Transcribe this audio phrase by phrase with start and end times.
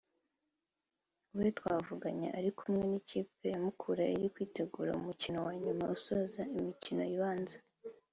[1.37, 7.57] we twavuganye ari kumwe n’ikipe ya Mukura iri kwitegura umukino wa nyuma usoza imikino ibanza